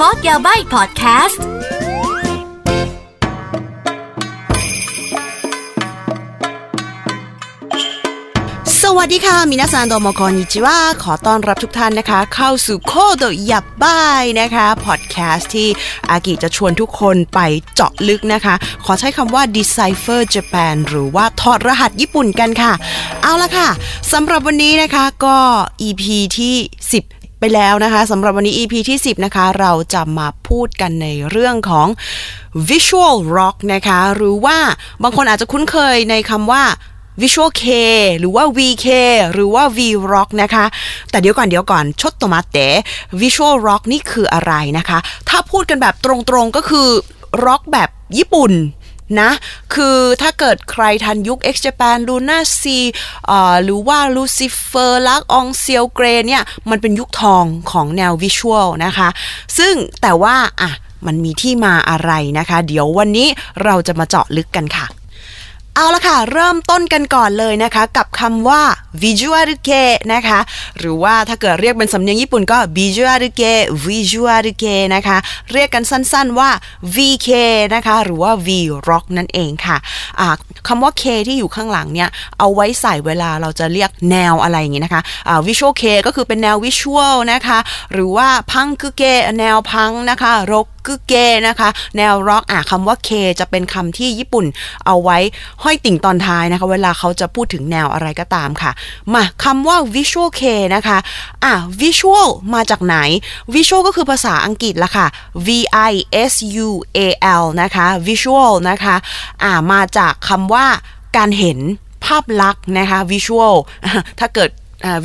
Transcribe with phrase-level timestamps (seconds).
[0.00, 1.42] Code Yabaii พอดแคสต์
[8.82, 15.68] สวัสดีค่ะ 皆さんどうもこんにちは ขอต้อนรับทุกท่านนะคะ เข้าสู่ Code Yabaii นะคะพอดแคสต์ที่
[16.10, 17.40] อากิจะชวนทุกคนไป
[17.74, 18.54] เจาะลึกนะคะ
[18.84, 22.72] ขอใช้คำว่า decipher Japan หรือว่าถอดรหัสญี่ปุ่นกันค่ะ
[23.22, 23.68] เอาละค่ะ
[24.12, 25.36] สำหรับวันนี้นะคะก็
[25.86, 26.04] EP
[26.38, 26.56] ที่
[26.92, 31.88] 10 ไปแล้วนะคะสำหรับวันนี้ EP ที่ 10 นะคะ เราจะมาพูดกันในเรื่องของ
[32.68, 34.58] visual rock นะคะ หรือว่า
[35.02, 36.62] บางคนอาจจะคุ้นเคยในคำว่า
[37.22, 37.64] Visual K
[38.18, 38.86] หรือว่า VK
[39.32, 39.78] หรือว่า V
[40.12, 40.64] Rock นะคะ
[41.10, 42.56] แต่เดี๋ยวก่อนเดี๋ยวก่อนชดตมาเต
[43.20, 44.98] Visual Rock นี่คืออะไรนะคะ
[45.28, 46.88] ถ้าพูดกันแบบตรงๆก็คือ
[47.44, 48.52] ร็อกแบบญี่ปุ่น
[49.20, 49.30] นะ
[49.74, 52.64] คือถ้าเกิดใครทันยุค X Japan Luna C
[53.64, 59.08] หรือว่า Lucifer ลักองเซียวเกรเนี่ย มันเป็นยุคทองของแนววิชวลนะคะ
[59.58, 60.70] ซึ่งแต่ว่าอะ
[61.06, 63.28] มันมีที่มาอะไรนะคะ เดี๋ยววันนี้
[63.64, 64.86] เราจะมาเจาะลึกกันค่ะ
[65.78, 68.62] เอาละค่ะ เริ่มต้นกันก่อนเลยนะคะ กับคำว่า
[69.02, 69.82] visual ke
[70.14, 70.40] นะคะ
[70.78, 73.52] หรือว่าถ้าเกิดเรียกเป็นสำเนียงญี่ปุ่นก็ visual ke
[73.86, 75.18] visual ke นะคะ
[75.52, 76.50] เรียกกันสั้นๆว่า
[76.96, 77.28] vk
[77.74, 78.48] นะคะ หรือว่า v
[78.88, 80.28] rock นั่นเองค่ะะ
[80.68, 87.58] คำว่า k ที่อยู่ข้างหลังเนี่ย เอาไว้ใส่เวลาเราจะเรียกแนวอะไรอย่างงี้นะคะะ visual k ก็คือเป็นแนว visual นะคะ
[87.92, 91.14] หรือว่าพังคือ ke แนวพังนะคะรก คือเก
[91.48, 94.46] นะคะ แนวร็อกอะคำว่าเคจะเป็นคำที่ญี่ปุ่น
[94.86, 95.18] เอาไว้
[95.62, 98.70] ห้อยติ่งตอนท้ายนะคะ เวลาเขาจะพูดถึงแนวอะไรก็ตามค่ะ
[99.14, 100.42] มาคำว่า visual K
[100.74, 100.98] นะคะ
[101.44, 102.96] อะ visual มาจากไหน
[103.54, 105.06] visual ก็คือภาษาอังกฤษละค่ะ
[105.46, 105.48] v
[105.90, 105.92] i
[106.32, 106.34] s
[106.66, 107.00] u a
[107.42, 108.96] l นะคะ visual นะคะ
[109.42, 110.66] อะมาจากคำว่า
[111.16, 111.58] การเห็น
[112.04, 113.56] ภาพลักษณ์นะคะ visual
[114.20, 114.50] ถ้าเกิด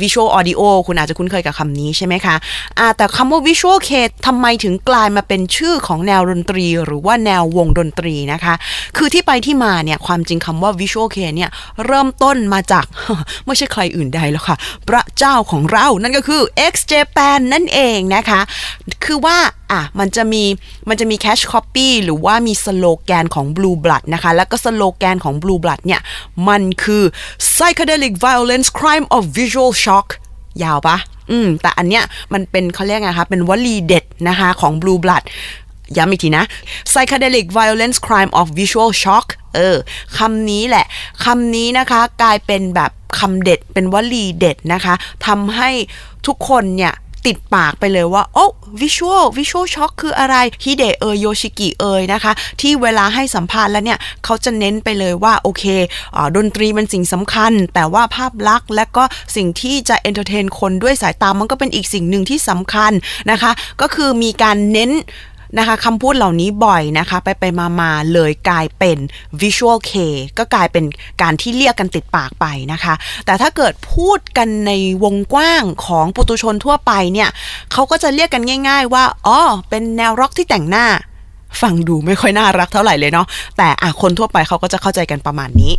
[0.02, 3.90] visual audio คุณอาจจะคุ้นเคยกับคำนี้ใช่ไหมคะแต่คำว่า visual kei
[4.26, 8.54] ทำไมถึงกลายมาเป็นชื่อของแนวดนตรี หรือว่าแนววงดนตรีนะคะ
[8.96, 11.50] คือที่ไปที่มาเนี่ยความจริงคำว่า visual kei เนี่ย
[11.86, 12.84] เริ่มต้นมาจาก
[13.46, 14.56] ไม่ใช่ใครอื่นใดแล้วค่ะ
[14.88, 18.40] พระเจ้าของเรานั่นก็คือ X Japan นั่นเองนะคะ
[19.04, 19.38] คือว่า
[19.72, 20.42] อะมันจะมี
[20.88, 26.00] มันจะมี catch copy หรือว่ามีสโลแกนของ Blue Blood นะคะ แล้วก็สโลแกนของ Blue Blood เนี่ย
[26.48, 27.02] มันคือ
[27.52, 30.06] psychedelic violence crime of visual shock
[30.64, 30.96] ยาวปะ
[31.30, 35.24] อืม แต่อันเนี้ยมันเป็นเขาเรียกไงคะ เป็นวลีเด็ดนะคะของ Blue Blood
[35.96, 36.44] ย้ำอีกทีนะ
[36.90, 39.76] psychedelic violence crime of visual shock เออ
[40.18, 40.86] คำนี้แหละ
[41.24, 44.94] คำนี้นะคะ กลายเป็นแบบคำเด็ดเป็นวลีเด็ดนะคะ
[45.26, 45.70] ทำให้
[46.26, 46.92] ทุกคนเนี่ย
[47.26, 48.46] ติดปากไปเลยว่าโอ้
[48.80, 55.64] visual visual shock คืออะไรฮิเดะเอยโยชิกิเอยนะคะ ที่เวลาให้สัมภาษณ์แล้วเนี่ยเขาจะเน้นไปเลยว่า โอเค
[56.16, 59.04] อะดนตรีมันสิ่งสำคัญ แต่ว่าภาพลักษณ์และก็
[59.36, 62.92] สิ่งที่จะ entertain คนด้วยสายตามันก็เป็นอีกสิ่งหนึ่งที่สำคัญ
[63.30, 64.90] นะคะ ก็คือมีการเน้น
[65.58, 68.98] นะคะคำพูดเหล่านี้บ่อยนะคะ ไปไปมามาเลยกลายเป็น
[69.42, 69.92] visual K
[70.38, 70.84] ก็กลายเป็น
[71.22, 72.94] การที่เรียกกันติดปากไปนะคะ
[73.26, 74.72] แต่ถ้าเกิดพูดกันใน
[75.04, 77.28] วงกว้างของปุตุชนทั่วไปเนี่ย
[77.72, 80.86] เขาก็จะเรียกกันง่าย ๆ ว่าอ๋อเป็นแนวร็อกที่แต่งหน้า
[81.60, 83.26] ฟังดูไม่ค่อยน่ารักเท่าไหร่เลยเนาะ
[83.56, 85.72] แต่อะคนทั่วไปเขาก็จะเข้าใจกันประมาณนี้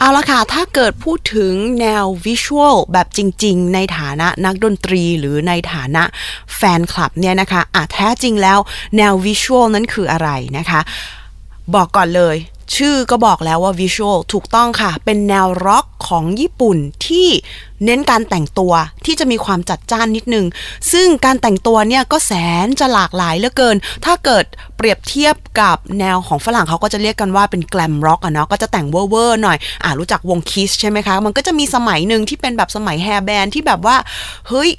[0.00, 6.02] เอาละค่ะ ถ้าเกิดพูดถึงแนววิชวลแบบจริง ๆ ในฐานะนักดนตรีหรือในฐานะ
[6.56, 8.58] แฟนคลับเนี่ยนะคะอะแท้จริงแล้ว
[8.96, 10.80] แนว visual นั้นคืออะไรนะคะ
[11.74, 12.36] บอกก่อนเลย
[12.76, 17.28] ชื่อก็บอกแล้วว่า visual ถูกต้องค่ะ เป็นแนวร็อกของญี่ปุ่นที่
[17.84, 18.72] เน้นการแต่งตัว
[19.06, 20.46] ที่จะมีความจัดจ้านนิดนึง
[20.92, 22.32] ซึ่งการแต่งตัวเนี่ยก็แส
[22.64, 24.44] นจะหลากหลายเหลือเกิน ถ้าเกิด
[24.76, 33.96] เปรียบเทียบกับแนวของฝรั่งเขาก็จะเรียกกันว่าเป็น glam rock อะเนาะก็จะแต่งเวอร์ๆหน่อย อ่ารู้จักวง Kiss ใช่ไหมคะ มันก็จะมีสมัยหนึ่งที่เป็นแบบสมัย hair band ที่แบบว่า
[34.48, 34.70] เฮ้ย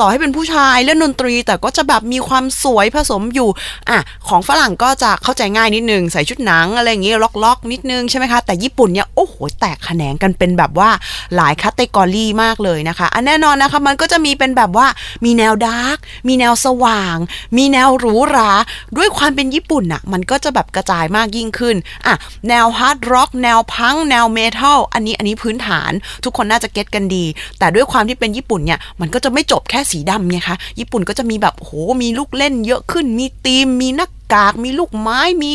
[0.00, 3.48] ต่อให้เป็นผู้ชายเล่นดนตรี แต่ก็จะแบบมีความสวยผสมอยู่
[3.90, 10.90] อะของฝรั่งก็จะเข้าใจง่ายนิดนึง ใส่ชุดหนังอะไรอย่างเงี้ยร็อกๆ นิดนึงใช่ไหมคะ แต่ญี่ปุ่นเนี่ยโอ้โหแตกแขนงกันเป็นแบบว่า
[11.36, 14.86] หลาย category มากเลยนะคะอันแน่นอนนะคะมันก็จะมีเป็นแบบว่า
[15.24, 17.16] มีแนว dark มีแนวสว่าง
[17.56, 18.50] มีแนวหรูหรา
[18.96, 21.76] ด้วยความเป็นญี่ปุ่นอะมันก็จะแบบกระจายมากยิ่งขึ้น
[22.06, 22.14] อะ
[22.48, 25.90] แนว hard rock แนวพัง แนว metal อันนี้อันนี้พื้นฐาน
[26.24, 27.24] ทุกคนน่าจะ get กันดี
[27.58, 31.70] แต่ด้วยความที่เป็นญี่ปุ่นเนี่ยมันก็จะไม่จบแค่สีดำไงคะ ญี่ปุ่นก็จะมีแบบโห
[32.02, 35.52] มีลูกเล่นเยอะขึ้น มีตีม มีหน้ากาก มีลูกไม้ มี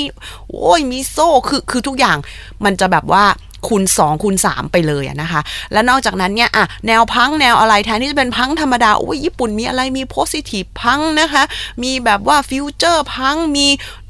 [0.50, 2.18] โอ้ย มีโซ่ คือ คือทุกอย่าง
[2.64, 3.26] มันจะแบบว่า
[3.68, 5.42] คูณ2คูณ3ไปเลยนะคะ
[5.72, 11.44] และนอกจากนั้นเนี่ยอะแนวพังแนวอะไรแทนที่จะเป็นพังธรรมดาโอ้ยญี่ปุ่นมีอะไรมี positive punk นะคะ
[11.84, 13.68] มีแบบว่า future punk มี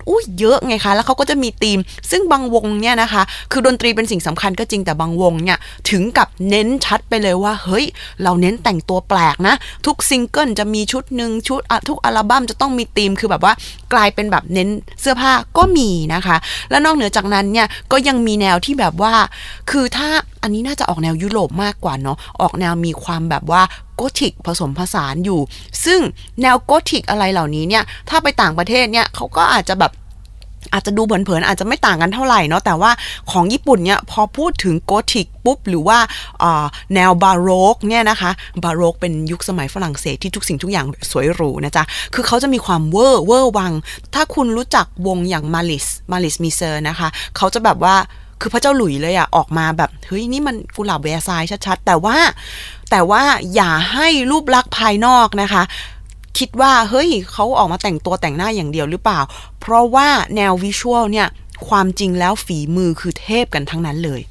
[0.09, 1.79] อุ้ยเยอะไงคะแล้วเขาก็จะมีธีม
[2.11, 3.21] ซึ่งบางวงเนี่ยนะคะ
[3.51, 5.57] คือดนตรีเป็นสิ่งสำคัญก็จริงแต่บางวงเนี่ย
[5.89, 7.85] ถึงกับเน้นชัดไปเลยว่า เฮ้ย
[8.23, 13.53] เราเน้นแต่งตัวแปลกนะ ทุกซิงเกิลจะมีชุดหนึ่งชุดทุกอัลบั้มจะต้องมีธีมคือแบบว่า
[13.93, 14.69] กลายเป็นแบบเน้น
[15.01, 16.37] เสื้อผ้าก็มีนะคะ
[16.69, 19.13] แล้วนอกเหนือจากนั้นเนี่ยก็ยังมีแนวที่แบบว่า
[19.71, 20.09] คือถ้า
[20.43, 23.61] อันนี้น่าจะออกแนวยุโรปมากกว่าเนาะออกแนวมีความแบบว่า
[23.95, 25.39] โกธิกผสมผสานอยู่
[25.85, 25.99] ซึ่ง
[26.41, 29.91] แนวโกธิกอะไรเหล่านี้เนี่ย ถ้าไปต่างประเทศเนี่ยเขาก็อาจจะแบบ
[30.73, 32.91] อาจจะดูเผินๆอาจจะไม่ต่างกันเท่าไหร่เนาะแต่ว่า
[33.31, 35.97] ของญี่ปุ่นเนี่ยพอพูดถึงโกธิกปุ๊บ หรือว่า
[36.95, 38.31] แนวบาโรกเนี่ยนะคะ
[38.63, 41.83] บาโรกเป็นยุคสมัยฝรั่งเศสที่ทุกสิ่งทุกอย่างสวยหรูนะจ๊ะ
[42.13, 43.73] คือเขาจะมีความเวอร์เวอร์วัง
[44.13, 47.07] ถ้าคุณรู้จักวงอย่าง Malice Malice Mizer นะคะ
[47.37, 47.95] เขาจะแบบว่า
[48.41, 52.17] คือพระเจ้าหลุยส์เลยอะออกมาแบบ เฮ้ย นี่มันกุหลาบแวร์ซายชัดๆ แต่ว่า
[52.91, 53.21] แต่ว่า
[53.55, 55.63] อย่าให้รูปลักษณ์ภายนอกนะคะ
[56.37, 59.19] คิดว่าเฮ้ยเขาออกมาแต่งตัวแต่งหน้าอย่างเดียวหรือเปล่า
[59.59, 61.27] เพราะว่าแนว visual เนี่ย
[61.67, 64.21] ความจริงแล้วฝีมือคือเทพกันทั้งนั้นเลย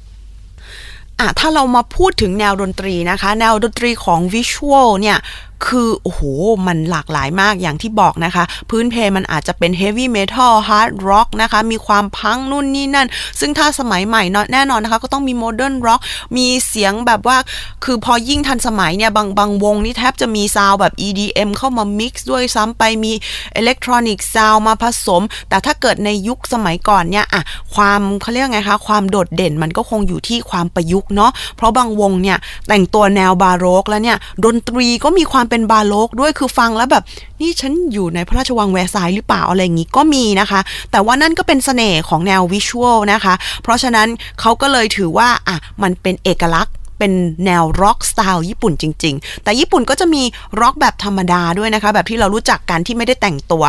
[1.19, 5.17] อะถ้าเรามาพูดถึงแนวดนตรีนะคะ แนวดนตรีของ visual เนี่ย
[5.65, 6.21] คือโอ้โห
[6.67, 13.07] มันหลากหลายมากอย่างที่บอกนะคะ พื้นเพมันอาจจะเป็น heavy metal hard rock นะคะ มีความพังนู่นนี่นั่น
[13.39, 16.01] ซึ่งถ้าสมัยใหม่เนาะแน่นอนนะคะ ก็ต้องมี modern rock
[16.37, 17.37] มีเสียงแบบว่า
[17.83, 23.13] คือพอยิ่งทันสมัยเนี่ย บางบางวงนี่แทบจะมีซาวแบบ EDM เข้ามา mix ด้วยซ้ำไปมี
[23.55, 27.41] electronic sound มาผสม แต่ถ้าเกิดในยุคสมัยก่อนเนี่ยอะ
[27.75, 37.03] ความเขาเรียกไงคะ ความโดดเด่นมันก็คงอยู่ที่ความประยุกต์เนาะเพราะบางวงเนี่ยแต่งตัวแนวบาโรกแล้วเนี่ยดนตรีก็มีความเป็นบาโรกด้วยคือฟังแล้วแบบ
[37.41, 40.59] นี่ฉันอยู่ในพระราชวังแวร์ซายหรือเปล่าอะไรอย่างนี้ก็มีนะคะ
[40.91, 44.07] แต่ว่านั่นก็เป็นเสน่ห์ของแนว visual นะคะ เพราะฉะนั้น
[44.39, 47.13] เขาก็เลยถือว่าอะมันเป็นเอกลักษณ์เป็น
[47.45, 50.23] แนวร็อกสไตล์ญี่ปุ่นจริง ๆ แต่ญี่ปุ่นก็จะมี
[50.61, 53.63] ร็อกแบบธรรมดาด้วยนะคะ แบบที่เรารู้จักกันที่ไม่ได้แต่งตัว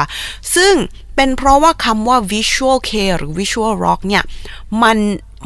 [0.54, 0.74] ซึ่ง
[1.22, 4.22] เป็นเพราะว่าคำว่า visual care หรือ visual rock เนี่ย
[4.82, 4.98] มัน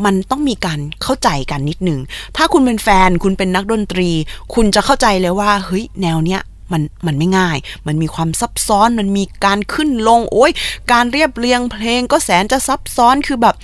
[0.05, 2.01] มันต้องมีการเข้าใจกันนิดหนึ่ง
[2.37, 4.11] ถ้าคุณเป็นแฟน คุณเป็นนักดนตรี
[4.55, 6.41] คุณจะเข้าใจเลยว่า เฮ้ย แนวเนี้ย
[6.73, 7.57] มันมันไม่ง่าย
[7.87, 10.53] มันมีความซับซ้อน มันมีการขึ้นลง โอ้ย
[10.93, 13.55] การเรียบเรียงเพลงก็แสนจะซับซ้อน คือแบบ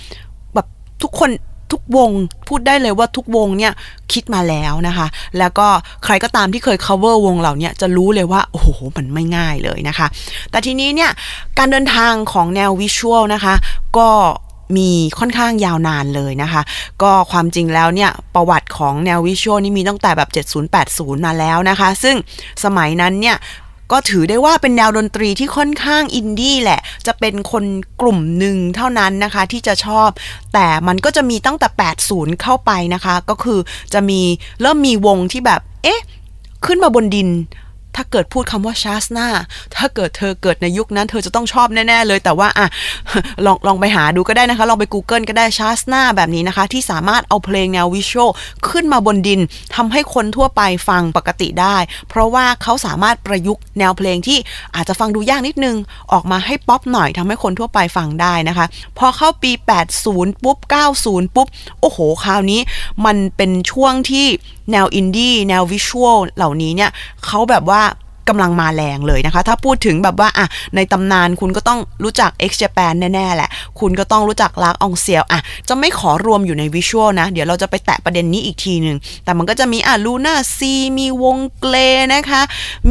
[0.53, 0.67] แบบ
[1.01, 1.29] ทุกคน
[1.71, 2.09] ทุกวง
[2.47, 3.73] พูดได้เลยว่าทุกวงเนี่ย
[4.13, 5.07] คิดมาแล้วนะคะ
[5.39, 5.67] แล้วก็
[6.03, 10.07] ใครก็ตามที่เคย cover วงเหล่านี้จะรู้เลยว่าโอ้โหมันไม่ง่ายเลยนะคะ
[10.51, 11.11] แต่ทีนี้เนี่ย
[11.57, 13.53] การเดินทางของแนววิชวลนะคะ
[13.97, 14.09] ก็
[14.77, 14.89] มี
[15.19, 16.61] ค่อนข้างยาวนานเลยนะคะ
[17.01, 20.29] ก็ความจริงแล้วเนี่ยประวัติของแนววิชวลนี่มีตั้งแต่แบบ
[20.77, 22.15] 70-80 มาแล้วนะคะ ซึ่ง
[22.63, 23.37] สมัยนั้นเนี่ย
[23.91, 27.63] ก็ถือได้ว่าเป็นแนวดนตรีที่ค่อนข้างอินดี้แหละ จะเป็นคน
[28.01, 30.09] กลุ่มหนึ่งเท่านั้นนะคะที่จะชอบ
[30.53, 31.67] แต่มันก็จะมีตั้งแต่
[32.05, 33.59] 80 เข้าไปนะคะ ก็คือ
[33.93, 34.21] จะมี
[34.61, 36.01] เริ่มมีวงที่แบบ เอ๊ะ
[36.65, 37.29] ขึ้นมาบนดิน
[37.95, 39.27] ถ้าเกิดพูดคำว่าชาสนา
[39.75, 42.67] ถ้าเกิดเธอเกิดในยุคนั้น เธอจะต้องชอบแน่ ๆ เลย แต่ว่าอะ
[43.45, 48.29] ลองลองไปหาดูก็ได้นะคะ ลองไป Google ก็ได้ชาสนาแบบนี้นะคะ ที่สามารถเอาเพลงแนววิชวล
[48.69, 49.39] ขึ้นมาบนดิน
[49.75, 51.77] ทำให้คนทั่วไปฟังปกติได้
[52.09, 54.37] เพราะว่าเขาสามารถประยุกต์แนวเพลงที่
[54.75, 55.75] อาจจะฟังดูยากนิดนึง
[56.11, 58.65] ออกมาให้ป๊อปหน่อยทำให้คนทั่วไปฟังได้นะคะ
[58.97, 59.51] พอเข้าปี
[59.97, 60.57] 80 ปุ๊บ
[60.97, 61.47] 90 ปุ๊บ
[61.81, 62.59] โอ้โห คราวนี้
[63.05, 64.27] มันเป็นช่วงที่
[64.71, 66.91] แนวอินดี้แนววิชวลเหล่านี้เนี่ย
[67.25, 67.81] เขาแบบว่า
[68.29, 81.37] กำลังมาแรงเลยนะคะ ถ้าพูดถึงแบบว่าอะในตำนานคุณก็ต้องรู้จัก X Japan แน่ๆแหละ คุณก็ต้องรู้จัก L'Arc-en-Ciel อะจะไม่ขอรวมอยู่ใน visual นะ เดี๋ยวเราจะไปแตะประเด็นนี้อีกทีหนึ่ง แต่มันก็จะมีอะ LUNA SEA มีวง
[81.59, 81.75] GLAY
[82.13, 82.41] นะคะ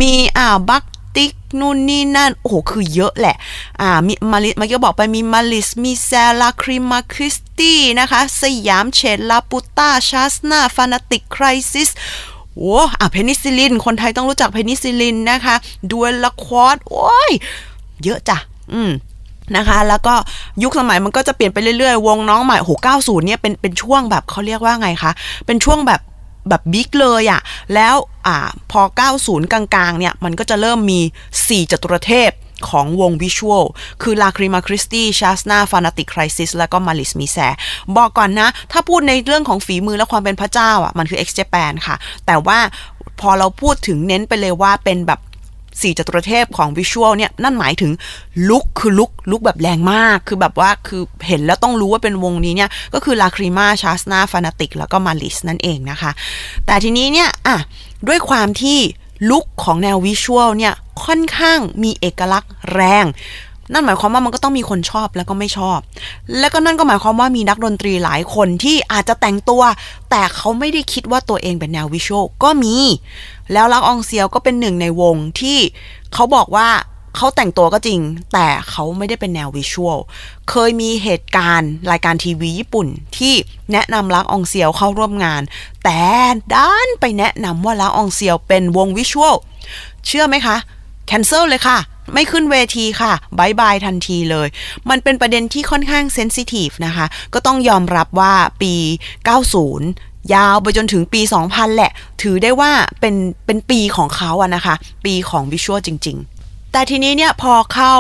[0.00, 3.36] มีอ่า BUCK-TICK นู่นนี่นั่น โอ้โห คือเยอะแหละ
[3.80, 11.88] อ่า มี Malice เมื่อกี้บอกไปมี Malice Mizer La'cryma Christi นะคะ SIAM SHADE Laputa SHAZNA FANATIC CRISIS
[12.56, 15.54] โอ้อะ PENICILLIN คนไทยต้องรู้จัก PENICILLIN นะคะ
[15.90, 17.30] Due'le quartz โอ้ย
[18.04, 18.38] เยอะจ้ะ
[18.72, 18.90] อืม
[19.56, 20.14] นะคะ แล้วก็
[20.62, 25.12] ยุคสมัยมันก็จะเปลี่ยนไปเรื่อยๆ วงน้องใหม่โห90 เนี่ยเป็นเป็นช่วงแบบเขาเรียกว่าไงคะ
[25.46, 26.00] เป็นช่วงแบบ
[26.48, 27.40] แบบ peak เลยอะ
[27.74, 27.94] แล้ว
[28.26, 28.36] อ่า
[28.70, 28.80] พอ
[29.16, 31.00] 90 กลางๆ เนี่ย มันก็จะเริ่มมี
[31.40, 32.30] 4จตุรเทพ
[32.68, 33.64] ของวง visual
[34.02, 37.36] คือ La'cryma Christi SHAZNA FANATIC CRISIS แล้วก็ Malice Mizer
[37.96, 42.58] บอกก่อนนะ ถ้าพูดในเรื่องของฝีมือและความเป็นพระเจ้าอะมันคือ X Japan ค่ะ แต่ว่า
[43.20, 45.20] พอเราพูดถึงเน้นไปเลยว่าเป็นแบบ
[45.82, 47.92] สี่จตุรเทพของวิชวลเนี่ย นั่นหมายถึง
[48.48, 56.10] ลุกคือลุกลุกแบบแรงมาก คือแบบว่าคือเห็นแล้วต้องรู้ว่าเป็นวงนี้เนี่ย ก็คือลาครีมาชาสนาฟานาติกแล้วก็มาลิสนั่นเองนะคะ
[56.66, 57.56] แต่ทีนี้เนี่ย อะ
[58.08, 58.78] ด้วยความที่
[59.30, 60.74] ลุคของแนววิชวลเนี่ย
[61.04, 63.04] ค่อนข้างมีเอกลักษณ์แรง
[63.72, 65.78] นั่นหมายความว่ามันก็ต้องมีคนชอบแล้วก็ไม่ชอบ
[66.38, 69.62] แล้วก็นั่นก็หมายความว่ามีนักดนตรีหลายคนที่อาจจะแต่งตัว
[70.10, 72.76] แต่เขาไม่ได้คิดว่าตัวเองเป็นแนว visual ก็มี
[73.52, 75.58] แล้ว L'Arc-en-Ciel ก็เป็นหนึ่งในวงที่
[76.14, 76.68] เขาบอกว่า
[77.16, 78.00] เขาแต่งตัวก็จริง
[78.32, 79.98] แต่เขาไม่ได้เป็นแนว visual
[80.50, 82.86] เคยมีเหตุการณ์รายการทีวีญี่ปุ่น
[83.16, 83.34] ที่
[83.72, 85.42] แนะนำ L'Arc-en-Ciel เข้าร่วมงาน
[85.84, 86.00] แต่
[86.56, 89.34] ดันไปแนะนำว่า L'Arc-en-Ciel เป็นวง visual
[90.06, 90.56] เชื่อไหมคะ
[91.06, 91.78] cancel เลยค่ะ
[92.12, 94.48] ไม่ขึ้นเวทีค่ะ bye bye ทันทีเลย
[94.90, 98.74] มันเป็นประเด็นที่ค่อนข้าง sensitive นะคะ ก็ต้องยอมรับว่าปี
[99.54, 103.14] 90ยาวไปจนถึงปี 2000 แหละ ถือได้ว่าเป็น
[103.46, 104.74] เป็นปีของเขาอะนะคะ
[105.04, 106.39] ปีของวิชวลจริง ๆ
[106.72, 107.94] แต่ทีนี้เนี่ยพอเข้า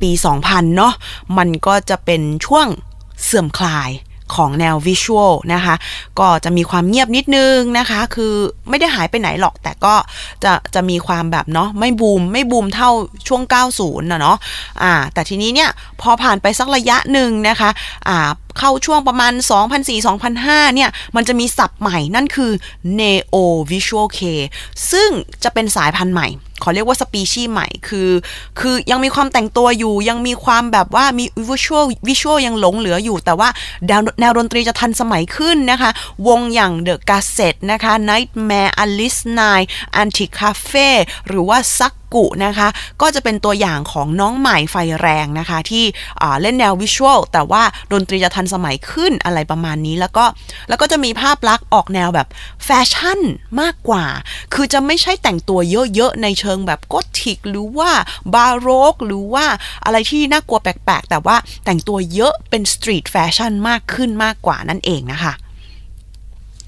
[0.00, 0.10] ปี
[0.42, 0.94] 2000 เนาะ
[1.38, 2.66] มันก็จะเป็นช่วง
[3.24, 3.90] เสื่อมคลาย
[4.34, 5.74] ของแนววิชวลนะคะ
[6.18, 8.34] ก็จะมีความเงียบนิดนึงนะคะ คือ
[8.68, 9.94] ไม่ได้หายไปไหนหรอก แต่ก็
[10.44, 12.90] จะจะมีความแบบเนาะไม่บูม ไม่บูมเท่า
[13.28, 13.42] ช่วง
[13.72, 14.36] 90นะเนาะ
[14.82, 17.70] อ่าแต่ทีนี้เนี่ย พอผ่านไปสักระยะหนึ่งนะคะ
[18.08, 18.28] อ่า
[18.58, 19.32] เข้าช่วงประมาณ
[20.04, 22.52] 2004-2005 เนี่ย มันจะมีศัพท์ใหม่นั่นคือ
[22.98, 23.36] Neo
[23.70, 24.20] Visual K
[24.90, 25.10] ซึ่ง
[25.44, 26.28] จะเป็นสายพันธุ์ใหม่
[26.64, 28.10] ขอเรียกว่าสปีชีส์ใหม่คือ
[28.60, 33.48] คือยังมีความแต่งตัวอยู่ ยังมีความแบบว่ามีวิชวลวิชวลยังหลงเหลืออยู่ แต่ว่า
[34.20, 35.90] แนวดนตรีจะทันสมัยขึ้นนะคะ
[36.28, 39.66] วงอย่าง The Gazette นะคะ Nightmare Alice Nine
[40.02, 40.88] Antique Cafe
[41.26, 42.68] หรือว่า SuG นะคะ
[43.02, 45.84] ก็จะเป็นตัวอย่างของน้องใหม่ไฟแรงนะคะ ที่
[46.40, 50.24] เล่นแนว visual แต่ว่าดนตรีจะทันสมัยขึ้นอะไรประมาณนี้แล้วก็
[50.68, 52.28] แล้วก็จะมีภาพลักษณ์ออกแนวแบบ
[52.64, 53.20] แฟชั่น
[53.60, 54.04] มากกว่า
[54.54, 55.60] คือจะไม่ใช่แต่งตัว
[55.94, 57.90] เยอะๆในเชิงแบบกธิกหรือว่า
[58.34, 59.46] บาโรกหรือว่า
[59.84, 65.32] อะไรที่น่ากลัวแปลกๆ แต่ว่าแต่งตัวเยอะเป็น street fashion มากขึ้นมากกว่านั่นเองนะคะ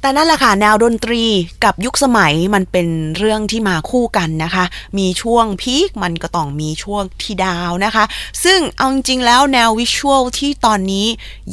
[0.05, 1.25] แต่นั่นแหละค่ะ แนวดนตรี
[1.65, 4.65] กับยุคสมัยมันเป็นเรื่องที่มาคู่กันนะคะ
[4.99, 8.05] มีช่วงพีคมันก็ต้องมีช่วงที่ดาวนะคะ
[8.45, 11.07] ซึ่งเอาจริงแล้วแนววิชวลที่ตอนนี้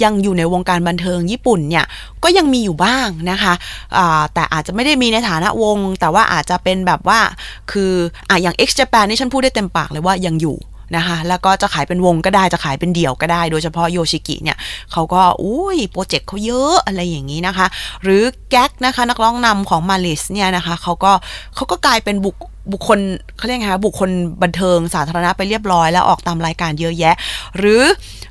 [0.03, 1.85] ยังอยู่ในวงการบันเทิงญี่ปุ่นเนี่ย
[2.23, 7.19] ก็ยังมีอยู่บ้างนะคะะแต่อาจจะไม่ได้มีในฐานะวง แต่ว่าอาจจะเป็นแบบว่า
[7.71, 7.93] คือ
[8.29, 10.57] อะอย่าง X Japan นี่ฉันพูดได้เต็มปากเลยว่ายังอยู่
[10.95, 14.57] นะคะ แล้วก็จะขายเป็นวงก็ได้จะขายเป็นเดี่ยวก็ได้ โดยเฉพาะโยชิกิเนี่ย
[14.91, 17.67] เขาก็อุ้ย project เขาเยอะอะไรอย่างนี้นะคะ
[18.03, 21.11] หรือ Gackt นะคะนักร้องนำของ Malice เนี่ยนะคะเขาก็
[21.55, 22.35] เขาก็กลายเป็นบุค
[22.71, 22.99] บุคคล
[23.37, 24.09] เขาเรียกไงคะบุคคล
[24.43, 27.15] บันเทิงสาธารณะไปเรียบร้อยแล้วออกตามรายการเยอะแยะ
[27.57, 27.81] หรือ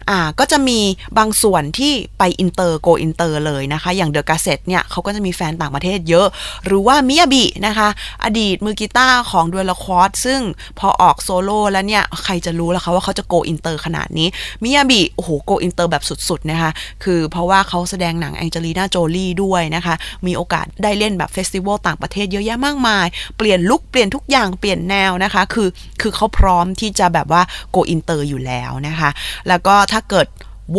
[0.08, 0.80] อ่าก็จะมี
[1.18, 6.26] บางส่วนที่ไป inter go inter เลยนะคะ อย่าง the GazettE เนี่ยเขาก็จะมีแฟนต่างประเทศเยอะ
[6.64, 7.88] หรือว่า Miyavi นะคะ
[8.24, 10.40] อดีตมือกีตาร์ของ Due'le quartz ซึ่ง
[10.78, 14.28] พอออกโซโล่แล้วเนี่ย ใครจะรู้ล่ะคะว่าเขาจะ go inter ขนาดนี้
[14.62, 16.70] มิยาบิโอ้โหโกอินเตอร์แบบสุดๆนะคะ
[17.04, 19.94] คือเพราะว่าเขาแสดงหนังแองเจลีนาโจลี่ด้วยนะคะ
[20.26, 25.68] มีโอกาสได้เล่นแบบ festival ต่างประเทศเยอะแยะมากมาย เปลี่ยนลุคเปลี่ยนทุกอย่างเปลี่ยนแนวนะคะ คือ
[26.00, 29.10] คือเขาพร้อมที่จะแบบว่าโกอินเตอร์อยู่แล้วนะคะ
[29.48, 30.28] แล้วก็ถ้าเกิด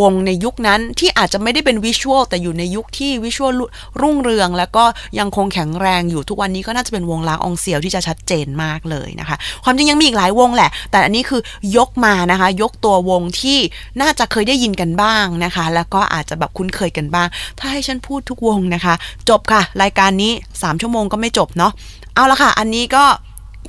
[0.00, 3.52] วงในยุคนั้นที่อาจจะไม่ได้เป็น visual แต่อยู่ในยุคที่ visual
[4.00, 4.84] รุ่งเรือง แล้วก็
[5.18, 11.40] ยังคงแข็งแรงอยู่ทุกวันนี้ก็น่าจะเป็นวง L'Arc-en-Ciel ที่จะชัดเจนมากเลยนะคะ ความจริงยังมีอีกหลายวงแหละ แต่อันนี้คือ
[11.76, 13.58] ยกมานะคะ ยกตัววงที่
[14.00, 18.94] น่าจะเคยได้ยินกันบ้างนะคะ แล้วก็อาจจะแบบคุ้นเคยกันบ้าง ถ้าให้ฉันพูดทุกวงนะคะ
[19.28, 21.72] จบค่ะ รายการนี้ 3 ชั่วโมงก็ไม่จบเนาะ
[22.14, 23.04] เอาละค่ะ อันนี้ก็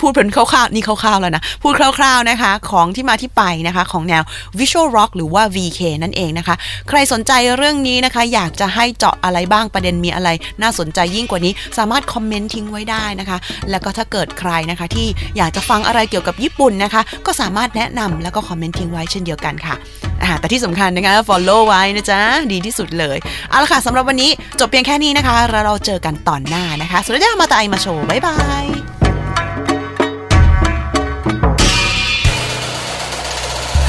[0.02, 4.22] พูดเป็นคร่าวๆนี่คร่าวๆแล้วนะ พูดคร่าวๆนะคะ ของที่มาที่ไปนะคะ ของแนว
[4.58, 6.54] Visual Rock หรือว่า VK นั่นเองนะคะ
[6.88, 10.28] ใครสนใจเรื่องนี้นะคะ อยากจะให้เจาะอะไรบ้างประเด็นมีอะไร
[10.62, 13.38] น่าสนใจยิ่งกว่านี้ สามารถคอมเมนต์ทิ้งไว้ได้นะคะ
[13.70, 15.06] แล้วก็ถ้าเกิดใครนะคะที่
[15.36, 19.74] อยากจะฟังอะไรเกี่ยวกับญี่ปุ่นนะคะ ก็สามารถแนะนำแล้วก็คอมเมนต์ทิ้งไว้เช่นเดียวกันค่ะ
[20.40, 22.20] แต่ที่สำคัญนะคะ follow ไว้นะจ๊ะ
[22.52, 23.16] ดีที่สุดเลย
[23.50, 24.30] เอาละค่ะสำหรับวันนี้
[24.60, 28.81] จบเพียงแค่นี้นะคะ แล้วเราเจอกันตอนหน้านะคะสุดท้ายまた会いましょう บ๊ายบาย